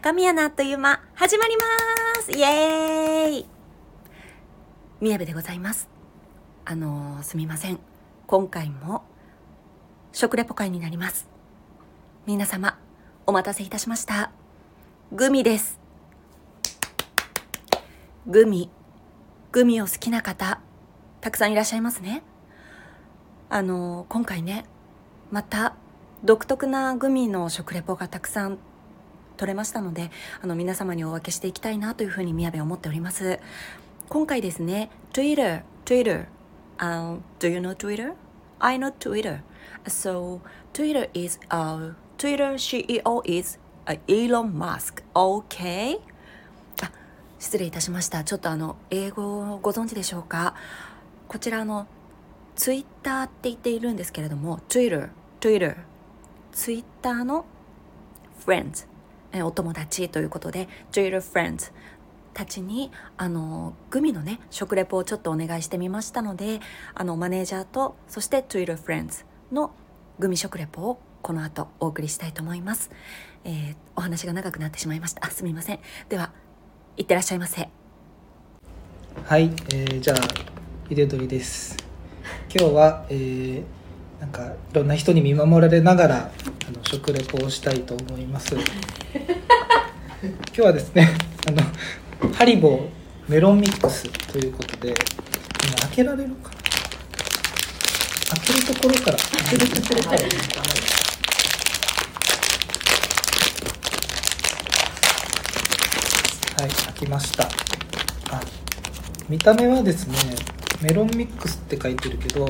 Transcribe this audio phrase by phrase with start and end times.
[0.00, 1.64] 高宮のあっという間、始まりま
[2.22, 3.46] すイエーイ
[5.00, 5.88] みやべでございます。
[6.64, 7.80] あのー、すみません。
[8.28, 9.02] 今回も、
[10.12, 11.28] 食レポ会になります。
[12.26, 12.78] 皆様、
[13.26, 14.30] お待たせいたしました。
[15.10, 15.80] グミです。
[18.28, 18.70] グミ、
[19.50, 20.60] グミを好きな方、
[21.20, 22.22] たくさんいらっしゃいますね。
[23.50, 24.64] あのー、今回ね、
[25.32, 25.74] また、
[26.22, 28.58] 独特なグミの食レポがたくさん
[29.38, 30.10] 取れましたので
[30.42, 33.40] あの皆様にお分けしていきたいなというふうに宮部は思っております
[34.10, 36.28] 今回ですね Twitter Twitter、
[36.78, 38.14] um, Do you know Twitter?
[38.58, 39.42] I know Twitter
[39.86, 40.40] So
[40.74, 45.98] Twitter is、uh, Twitter CEO is、uh, Elon Musk OK?
[46.82, 46.92] あ
[47.38, 50.54] 失礼いたしましたちょっとあの英語をご存知でしょうか
[51.28, 51.86] こちらの
[52.56, 55.10] Twitter って言っているんですけれども Twitter
[55.40, 55.76] Twitter
[56.52, 57.46] ツイッターの
[58.44, 58.86] friends
[59.32, 61.72] えお友達ということで Twitter friends
[62.34, 66.60] たちにあのグミのね食レポをちょっとお願いしてみましたので
[66.94, 69.72] あのマネージャーとそして Twitter friends の
[70.18, 72.90] グミ食レポをこの後お送りしたいと思います、
[73.44, 75.26] えー、お話が長くなってしまいました。
[75.26, 75.80] あすみません。
[76.08, 76.32] では
[76.96, 77.68] いってらっしゃいませ。
[79.24, 80.16] はい、えー、じゃあ
[80.88, 81.76] ひでどりです。
[82.54, 83.77] 今日は、えー
[84.20, 88.54] なんかいろんな人に見守られながらあの食レポをしたいと思います。
[88.54, 88.64] 今
[90.52, 91.08] 日はですね
[91.46, 91.62] あの
[92.34, 92.88] ハリボー
[93.28, 96.56] メロンミックスということで今開けられるかな？
[98.36, 99.18] 開けるところから。
[99.18, 100.18] 開けるところから
[106.60, 107.44] はい開きました。
[107.44, 108.40] あ
[109.28, 110.16] 見た目はですね
[110.82, 112.48] メロンミックスって書いてるけど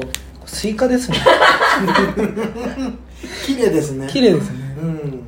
[0.59, 1.19] スイカですね。
[3.47, 4.09] 綺麗ですね。
[4.09, 4.77] 綺麗ですね。
[4.83, 5.23] うん。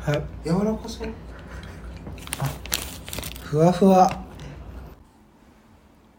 [0.00, 0.22] はい。
[0.42, 1.08] 柔らかそう。
[3.42, 4.24] ふわふわ。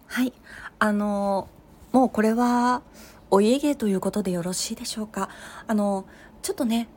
[0.05, 0.31] はい。
[0.77, 1.47] あの
[1.91, 2.83] もうこれは
[3.31, 5.29] お家芸ということでよろしいでしょうか。
[5.65, 6.05] あの
[6.43, 6.87] ちょっとね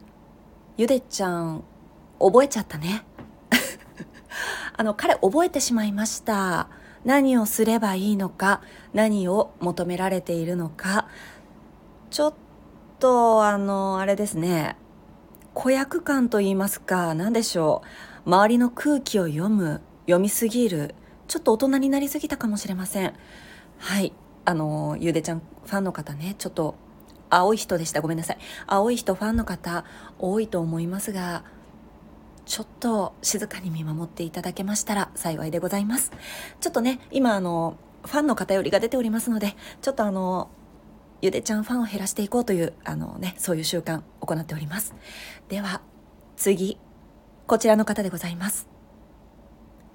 [0.76, 1.64] ゆでちゃん
[2.20, 3.06] 覚えちゃったね。
[4.76, 6.68] あの彼覚えてしまいました
[7.04, 11.08] 何をすればいいのか何を求められているのか。
[12.10, 12.34] ちょっ
[12.98, 14.76] とあのあれですね。
[15.54, 17.82] 子役感と言いますか何でしょ
[18.26, 18.30] う。
[18.30, 20.94] 周りの空気を読む読みすぎる。
[21.26, 23.14] ちょっと大人になりすぎたかもしれません。
[23.78, 24.12] はい。
[24.44, 26.34] あのゆでちゃんファンの方ね。
[26.38, 26.74] ちょっと
[27.30, 28.00] 青い人でした。
[28.00, 28.38] ごめんなさい。
[28.66, 29.84] 青い人ファンの方
[30.18, 31.44] 多いと思いますが
[32.48, 36.10] ちょっと静かに見守っていただけましたら幸いでございます
[36.60, 40.50] ちょっとね今あのファンの偏りが出ておりますのでちょっとあの
[41.20, 44.94] ゆでちゃんファンを減らしていこうというあのねそういう習慣行っております
[45.48, 45.82] では
[46.36, 46.78] 次
[47.46, 48.66] こちらの方でございます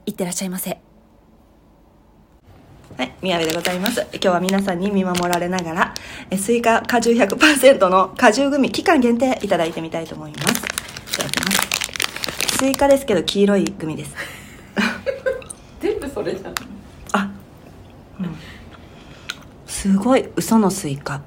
[0.06, 0.80] いってらっしゃいませ
[2.96, 4.02] はい、宮部でございます。
[4.12, 5.94] 今日は皆さんに見守られながら、
[6.30, 10.44] えスイカ果汁100%の果汁グミ期間限定いただいてみたいと思います。
[10.44, 11.73] いただきます。
[12.64, 14.16] スイカですけど黄色いグミです。
[15.82, 16.54] 全部それじゃん
[17.12, 17.30] あ、
[18.22, 18.36] うん。
[19.68, 21.22] すごい嘘のスイカ。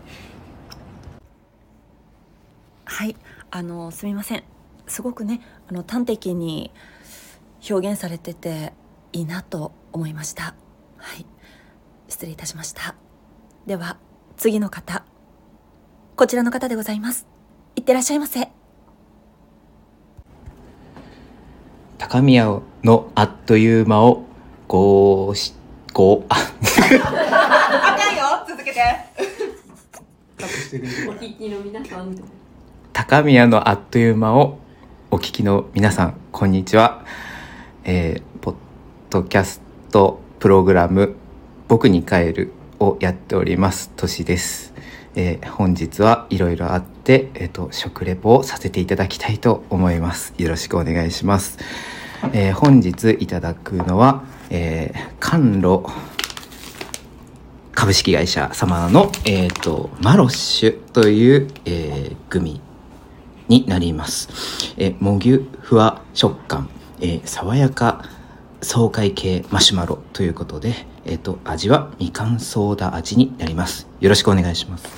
[2.86, 3.14] はい、
[3.50, 4.44] あのすみません。
[4.86, 6.72] すごくね、あの端的に
[7.68, 8.72] 表現されてて
[9.12, 10.54] いいなと思いました。
[10.96, 11.26] はい。
[12.08, 12.94] 失礼いたしました
[13.66, 13.98] では
[14.38, 15.04] 次の方
[16.16, 17.26] こちらの方でございます
[17.74, 18.48] いってらっしゃいませ
[21.98, 24.24] 高宮のあっという間を
[24.68, 25.54] ごし
[25.92, 28.80] ごああかんよ続けて。
[31.08, 32.14] お聞きの皆さん。
[32.92, 34.58] 高宮のあっという間を
[35.10, 37.04] お聞きの皆さんこんにちは、
[37.84, 38.54] えー、ポッ
[39.08, 41.14] ドキャストプログラム
[41.68, 44.65] 僕に帰るをやっておりますとしです、
[45.16, 51.58] えー本日はいろいろあって、えー、と食レポをさせていただきたいと思いますよろしくお願いします、
[52.32, 55.80] えー本日いただくのは、えー、甘露
[57.74, 62.60] 株式会社様の、えー、とマロッシュという、えーグミ
[63.48, 66.68] になります、えー、もぎゅふわ食感、
[67.00, 68.04] えー爽やか
[68.62, 70.74] 爽快系マシュマロということで、
[71.04, 73.86] えっ、と、味はみかんソーダ味になります。
[74.00, 74.88] よろしくお願いします。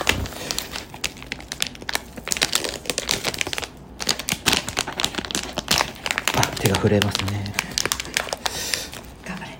[6.36, 7.52] あ、手が震えますね。
[9.26, 9.58] 頑張れ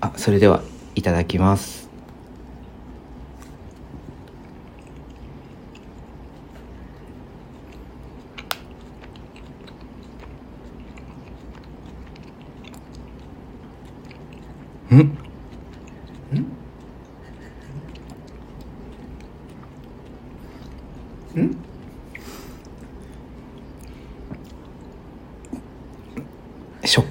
[0.00, 0.62] あ、それでは、
[0.94, 1.77] いただきます。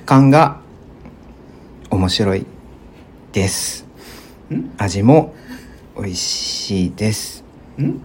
[0.07, 0.61] 感が
[1.89, 2.45] 面白い
[3.33, 3.85] です。
[4.49, 4.71] ん？
[4.77, 5.35] 味も
[5.97, 7.43] 美味しいです。
[7.77, 8.01] ん？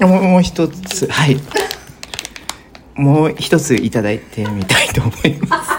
[0.00, 1.06] もうもう一つ。
[1.06, 1.38] はい。
[2.94, 5.70] もう一ついただいてみたいと思います。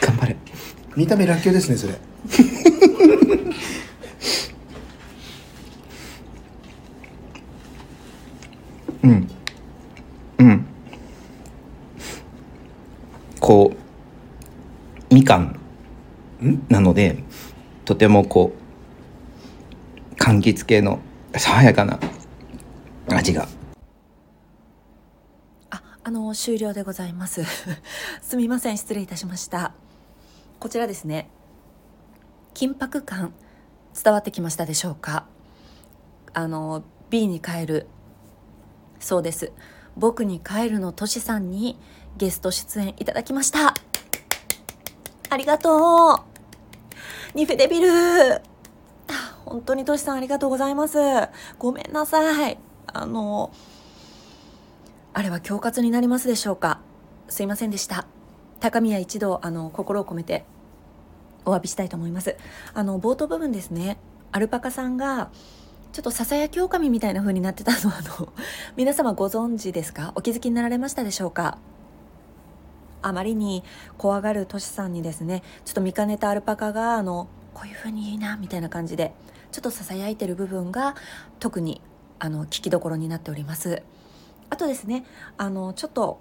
[0.00, 0.36] 頑張れ。
[0.96, 1.98] 見た目らっきょうですねそれ
[9.06, 9.28] うん
[10.38, 10.66] うん
[13.38, 13.72] こ
[15.26, 15.58] うみかん
[16.68, 17.24] なので
[17.84, 21.00] とてもこう柑橘系の
[21.36, 21.98] 爽やかな
[23.08, 23.48] 味が
[25.70, 27.44] あ、あの終了でございます。
[28.22, 29.72] すみません、失礼いたしました。
[30.58, 31.28] こちらですね。
[32.54, 33.32] 緊迫感
[34.02, 35.26] 伝わってきましたでしょうか？
[36.32, 37.86] あの B に変える。
[39.00, 39.52] そうです。
[39.96, 41.78] 僕に帰るのとしさんに
[42.16, 43.74] ゲスト出演いただきました。
[45.30, 46.24] ありがと
[47.34, 47.36] う。
[47.36, 48.34] ニフェデビル。
[48.36, 48.40] あ
[49.44, 50.98] 本当にとしさんありがとうございます。
[51.58, 52.58] ごめんなさい。
[52.86, 53.52] あの。
[55.12, 56.80] あれは恐喝になりますでしょうか
[57.28, 58.06] すいませんでした
[58.60, 60.44] 高宮一度あの心を込めて
[61.46, 62.36] お詫びしたいと思います
[62.74, 63.96] あの冒頭部分ですね
[64.30, 65.30] アルパカさんが
[65.94, 68.30] ちょっとささやき狼みたいな風になってたのはあの
[68.76, 70.12] 皆様ご存知ですか？
[70.16, 71.56] お気づきになられましたでしょうか？
[73.06, 73.62] あまりに
[73.98, 79.12] 怖がるトシさんにですねちょっと見かねたアルパカがあのこういう風にいいなみたいな感じで
[79.52, 80.96] ちょっとささやいてる部分が
[81.38, 81.80] 特に
[82.18, 83.82] あの聞きどころになっております。
[84.50, 85.04] あとですね
[85.36, 86.20] あのちょっと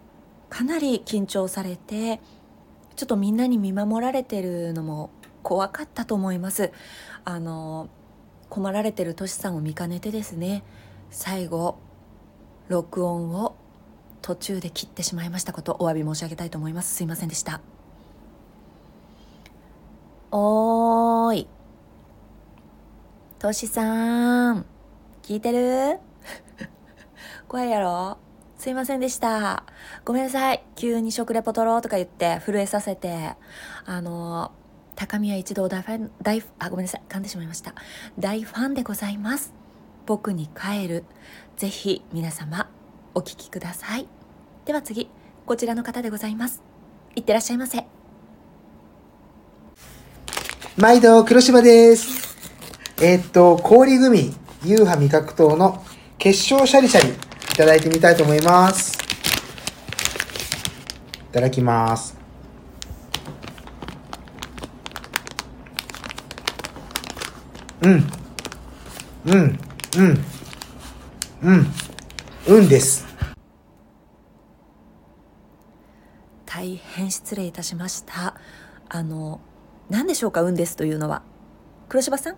[0.50, 2.22] かなり緊張されて
[2.96, 5.10] ちょっとみんなに見守られてるのも
[5.44, 6.72] 怖かったと思います。
[7.24, 7.90] あの
[8.50, 10.64] 困られてるトシさんを見かねてですね
[11.10, 11.78] 最後
[12.70, 13.56] 録音を
[14.26, 17.62] 途中で切ってしまいましたことお詫び申し上げたいと思いますすいませんでした
[20.32, 21.48] おーい
[23.38, 24.66] トシさん
[25.22, 26.00] 聞いてる？
[27.48, 28.18] 怖いやろ？
[28.58, 29.64] すいませんでした。
[30.04, 30.64] ごめんなさい。
[30.76, 33.36] 急に食レポ取ろうとか言って震えさせて。
[33.86, 34.52] あの、
[34.96, 37.02] 高宮一同大ファン、大、あ、ごめんなさい。
[37.08, 37.76] 噛んでしまいました。
[38.18, 39.54] 大ファンでございます。
[40.08, 41.04] 僕に帰る。
[41.58, 42.68] ぜひ皆様
[43.16, 44.08] お聞きください。
[44.66, 45.10] では次、
[45.46, 46.62] こちらの方でございます。
[47.16, 47.86] いってらっしゃいませ。
[50.76, 52.36] 毎度黒柴です。
[53.02, 54.36] えーっと氷グミ
[54.66, 55.82] ユーハ味覚糖の
[56.18, 57.14] 結晶シャリシャリい
[57.56, 58.98] ただいてみたいと思います。
[61.30, 62.18] いただきます。
[67.82, 68.04] うん。
[69.26, 69.60] うん。
[69.98, 70.26] うん。
[71.44, 71.68] うん。
[72.48, 73.06] うんです
[76.46, 78.36] 大変失礼いたしました。
[78.90, 79.40] あの、
[79.90, 81.22] 何でしょうか、運ですというのは。
[81.88, 82.36] 黒柴さん？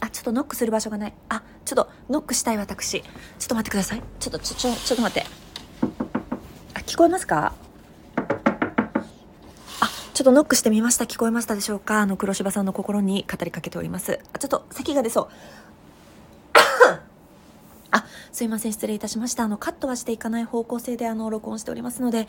[0.00, 1.14] あ、ちょっとノックする場所がない。
[1.30, 3.00] あ、ちょっとノックしたい私。
[3.00, 3.08] ちょ
[3.46, 4.02] っと待ってください。
[4.20, 5.26] ちょっと、ちょ、ちょ、ちょっと待って。
[6.74, 7.54] あ、聞こえますか？
[9.80, 11.06] あ、ちょっとノックしてみました。
[11.06, 12.00] 聞こえましたでしょうか？
[12.00, 14.20] あの、黒柴さんの心に語りかけております。
[14.34, 15.28] あ、ちょっと咳が出そう。
[17.90, 19.44] あ、すいません、失礼いたしました。
[19.44, 22.26] あの、カットはしていかない方向性で、あの、録音しておりますので、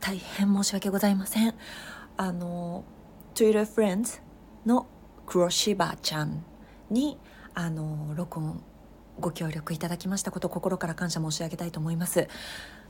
[0.00, 1.54] 大変申し訳ございません。
[2.16, 2.84] あの、
[3.34, 4.20] Twitter Friends
[4.66, 4.86] の
[5.26, 6.44] 黒柴ちゃん
[6.90, 7.18] に、
[7.54, 8.62] あの、録音、
[9.18, 12.28] ご協力いただきましたこと、心から感謝申し上げたいと思います。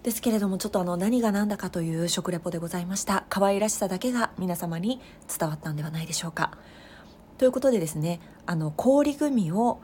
[0.02, 3.24] ですけれども、ちょっとあの、何が何だかという食レポでございました。
[3.28, 5.00] 可愛らしさだけが皆様に
[5.38, 6.58] 伝わったんではないでしょうか。
[7.38, 9.80] ということでですね、あの、氷グミを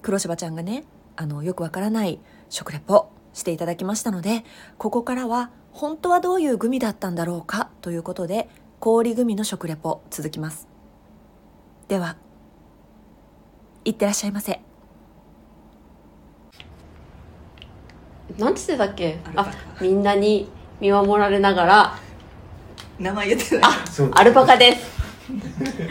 [0.00, 0.84] 黒柴ちゃんがね、
[1.16, 4.44] あのよくわからない食レポしていただきましたので
[4.78, 8.48] ここからは本当はどういうグミだったんだろうかということで
[8.78, 10.68] 氷グミの食レポ続きます。
[11.88, 12.16] では
[13.84, 14.60] いってらっしゃいませ。
[18.38, 19.18] なんつってたっけ？
[19.34, 20.48] あみんなに
[20.80, 21.98] 見守られながら。
[22.98, 23.70] 名前言ってない。
[23.90, 24.10] そう。
[24.14, 24.92] アルパカです。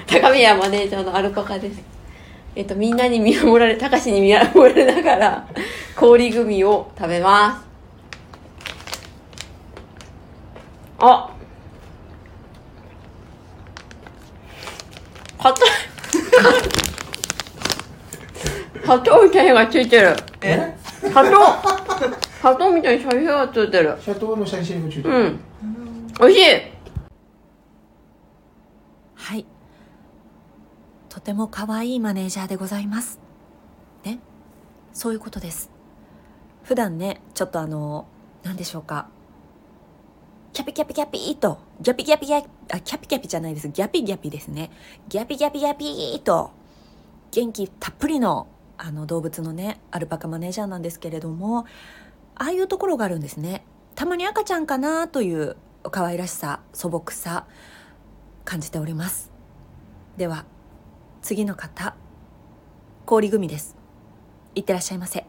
[0.07, 1.81] 高宮マネージャーのアルパカです。
[2.55, 5.47] えっとみんなに見守られ高しに見守られながら
[5.95, 7.70] 氷グミを食べます
[11.01, 11.29] あ。
[15.39, 15.69] 硬い。
[18.83, 20.15] 砂糖みたいのがついてる。
[20.41, 20.75] え？
[21.01, 21.31] 砂糖。
[22.39, 23.97] 砂糖みたいにシャリシャリがついてる。
[23.99, 25.15] シャトーのシャリシャリがついてる。
[25.15, 25.39] うん。
[26.19, 26.43] 美味しい。
[29.15, 29.45] はい。
[31.09, 33.19] とても可愛いマネージャーでございます。
[34.03, 34.19] ね？
[34.93, 35.71] そういうことです。
[36.63, 38.07] 普段ねちょっとあの
[38.43, 39.07] 何でしょうか？
[40.53, 43.69] キャピキャピキャピーとギャピギャピギャピあキャピキャピじゃないです。
[43.69, 44.69] ギャピギャピですね。
[45.07, 46.51] ギャピギャピギャピーと
[47.31, 51.65] 元気たっぷりのあの動物のねアルパカマネージャーなんですけれども
[52.35, 53.63] ああいうところがあるんですね。
[53.95, 55.55] たまに赤ちゃんかなという
[55.89, 57.45] 可愛らしさ素朴さ
[58.43, 59.31] 感じております。
[60.17, 60.45] では
[61.21, 61.95] 次の方
[63.05, 63.77] 氷組です。
[64.55, 65.25] いってらっしゃいませ。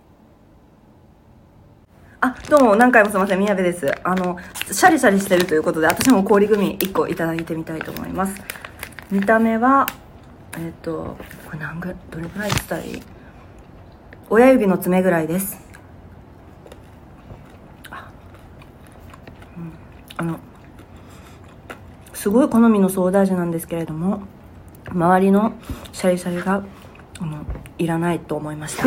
[2.25, 3.93] あどうも何回もすいません宮部です。
[4.05, 4.39] あの
[4.71, 8.41] シャリシャリしてるということで私も氷組1個いただいてみたいと思います。
[9.11, 9.89] 見た目は
[10.57, 13.03] えっ、とこれ何ぐらいどれぐらい伝えいい？
[14.31, 15.61] 親指の爪ぐらいです。
[17.91, 18.09] あ,、
[19.57, 19.73] うん、
[20.17, 20.39] あの
[22.13, 24.23] すごい好みのソーダ味なんですけれども
[24.89, 25.55] 周りの
[25.93, 26.63] シャリシャリが
[27.19, 27.45] あの
[27.79, 28.85] いらないと思いました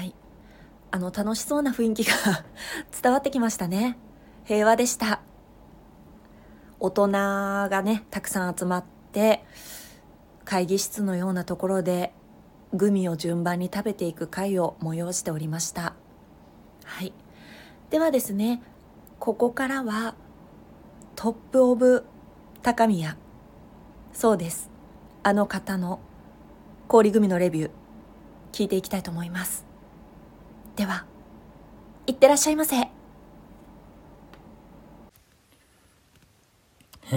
[0.00, 0.14] はい
[0.92, 2.14] あの楽しそうな雰囲気が
[3.02, 3.96] 伝わってきましたね。
[4.44, 5.20] 平和でした。
[6.80, 9.44] 大人がねたくさん集まって
[10.44, 12.12] 会議室のようなところで
[12.72, 15.94] グミを順番に食べていく会を催しておりました。
[16.84, 17.12] はい。
[17.90, 18.62] ではですね
[19.18, 20.14] ここからは
[21.14, 22.04] トップオブ
[22.62, 23.16] 高宮。
[24.12, 24.70] そうです。
[25.22, 26.00] あの方の
[26.88, 27.70] 氷組のレビュー
[28.52, 29.69] 聞いていきたいと思います。
[30.76, 31.04] では
[32.06, 32.90] いってらっしゃいませは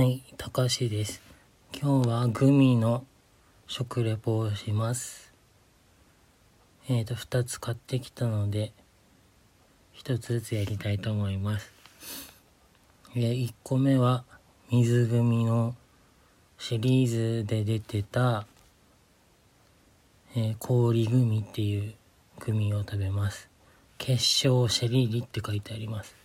[0.02, 1.22] い、高橋です。
[1.72, 3.06] 今日はグミの
[3.68, 5.32] 食レポをします。
[6.90, 8.74] えーと、2つ買ってきたので、
[10.04, 11.72] 1つずつやりたいと思います。
[13.16, 14.24] え、1個目は
[14.72, 15.76] 水グミの
[16.58, 18.48] シリーズで出てた、
[20.36, 21.94] えー氷グミっていう
[22.40, 23.50] グミを食べます。
[23.98, 26.16] 結晶シェリリって書いてあります。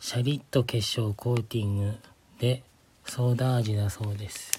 [0.00, 1.94] シャリッと結晶コーティング
[2.38, 2.62] で
[3.04, 4.52] ソーダ味だそうです。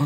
[0.00, 0.04] う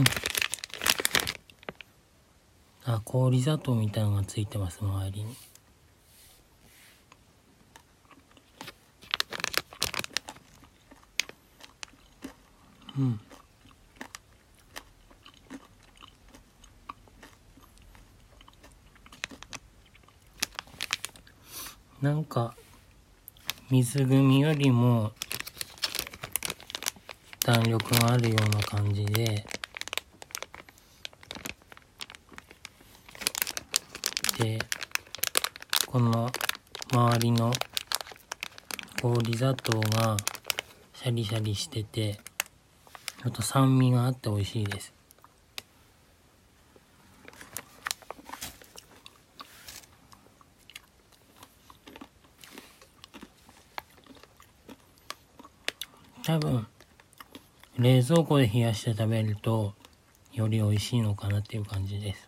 [2.90, 5.36] ん、あ、氷砂糖みたいなのがついてます、周りに。
[12.98, 13.20] うん。
[22.02, 22.56] なんか
[23.70, 25.12] 水グミよりも
[27.46, 29.44] 弾力があるような感じで
[34.36, 34.58] で
[35.86, 36.28] この
[36.92, 37.52] 周りの
[39.00, 40.16] 氷砂糖が
[40.94, 42.14] シャリシャリしてて
[43.22, 44.92] ちょっと酸味があって美味しいです。
[56.32, 56.66] 多分
[57.76, 59.74] 冷蔵庫で冷やして食べると
[60.32, 62.26] より美味しいのかなっていう感じです。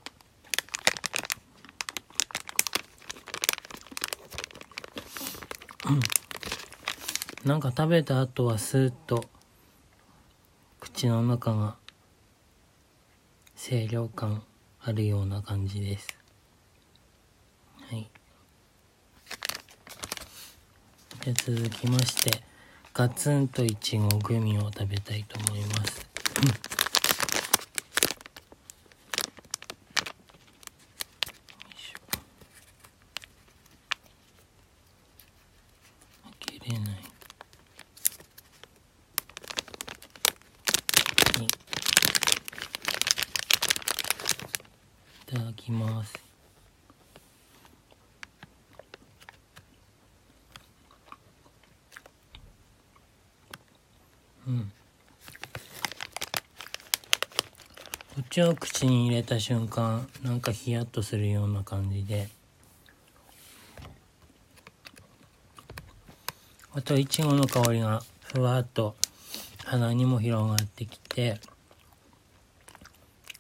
[5.89, 7.49] うん。
[7.49, 9.25] なんか食べた後はスーッと
[10.81, 11.77] 口の中が
[13.57, 14.43] 清涼感
[14.83, 16.09] あるような感じです。
[17.89, 18.11] はい。
[21.25, 22.54] で続きまして。
[22.97, 25.99] ガツンといちごグミを食べたいと思います。
[25.99, 26.05] よ
[31.75, 31.99] いしょ
[36.23, 36.93] 開けれな。
[36.93, 36.95] い。
[45.25, 46.24] いただきます。
[58.43, 62.29] を口に入れた瞬間なんかヒヤッとするような感じで。
[66.77, 68.97] あといちごの香りがふわっと
[69.65, 71.39] 鼻にも広がってきて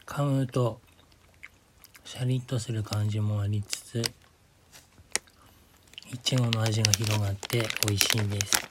[0.07, 0.81] 噛むと
[2.05, 4.03] シャリッとする感じもありつつ
[6.13, 8.69] いちごの味が広がって美味しいです。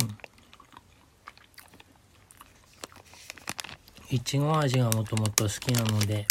[0.00, 0.31] うん。
[4.12, 6.26] いちご味がもともと好きなので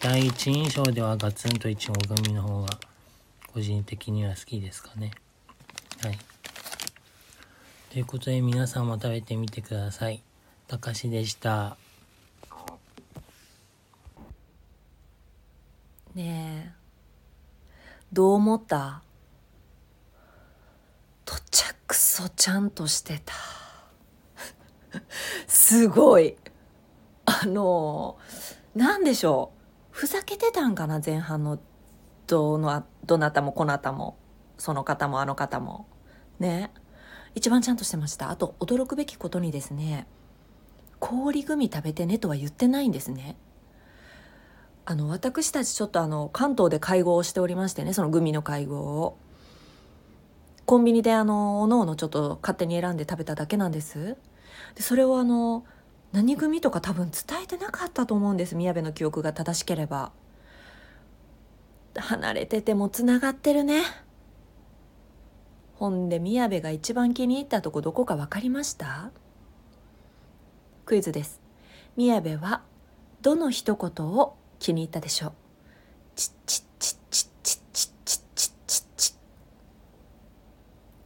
[0.00, 2.68] 第一印象ではガツンといちごグミの方が
[3.52, 5.12] 個人的には好きですかね。
[6.02, 6.18] はい。
[7.92, 10.20] ということで皆さんも食べてみてください。
[10.66, 11.76] たかしでした。
[16.16, 16.72] ねえ。
[18.12, 19.00] どう思った？
[21.24, 23.32] とちゃくそちゃんとしてた。
[25.54, 26.36] すごい。
[27.26, 28.18] あの
[28.74, 29.86] なんでしょう。
[29.92, 31.60] ふざけてたんかな前半の
[32.26, 34.16] どのどなたもこなたも。
[34.58, 35.86] その方もあの方も。
[36.40, 36.72] ね。
[37.36, 38.30] 一番ちゃんとしてました。
[38.30, 40.08] あと驚くべきことにですね。
[40.98, 43.36] 氷グミ食べてねとは言ってないんですね。
[44.84, 49.16] あの私たちちょっとあの関東で会合をしておりましてねそのグミの会合を。
[50.66, 54.16] コンビニであのおのおのちょっと勝手に選んで食べただけなんです。
[54.74, 55.64] でそれをあの
[56.12, 58.54] 何組とか多分伝えてなかったと思うんです。
[58.54, 60.12] 宮部の記憶が正しければ。
[61.96, 63.82] 離れててもつながってるね。
[65.76, 69.12] ほんで宮部が一番気に入ったとこどこか分かりました？
[70.86, 71.40] クイズです。
[71.96, 72.62] 宮部は
[73.22, 75.32] どの一言を気に入ったでしょう？
[76.16, 79.14] チッチッチッチッチッチッチッチッチッチッ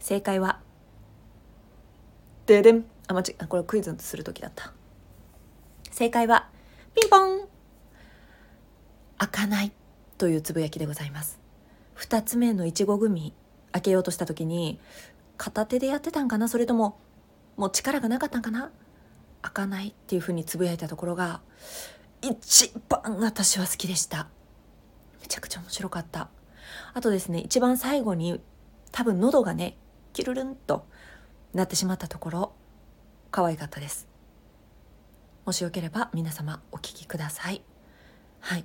[0.01, 0.61] 正解は
[2.47, 4.73] ででんあ間違これクイズする時だった。
[5.91, 6.49] 正解は
[6.95, 7.49] ピンポン。
[9.19, 9.73] 開かない
[10.17, 11.41] というつぶやきでございます。
[11.97, 13.35] 2つ目のいちごグミ
[13.73, 14.79] 開けようとした時に
[15.37, 16.49] 片手でやってたんかな？
[16.49, 17.01] それとも
[17.57, 18.71] もう力がなかったんかな？
[19.43, 21.41] 開かないっていうふうにつぶやいたところが
[22.23, 24.29] 一番私は好きでした。
[25.21, 26.29] めちゃくちゃ面白かった。
[26.93, 28.41] あとですね一番最後に
[28.93, 29.77] 多分喉がね
[30.13, 30.87] キュルルンと
[31.55, 32.53] なってしまったところ。
[33.31, 34.09] 可愛かったです。
[35.45, 37.63] もしよければ皆様お聞きください。
[38.41, 38.65] はい。